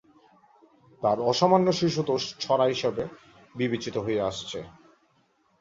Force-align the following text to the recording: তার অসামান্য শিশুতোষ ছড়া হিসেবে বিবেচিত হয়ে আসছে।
তার 1.03 1.17
অসামান্য 1.21 1.67
শিশুতোষ 1.71 2.23
ছড়া 2.39 2.65
হিসেবে 2.65 3.03
বিবেচিত 3.55 3.95
হয়ে 3.97 4.21
আসছে। 4.29 4.59